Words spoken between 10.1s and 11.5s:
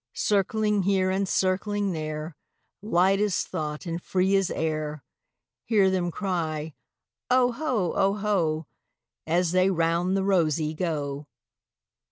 the rosey go.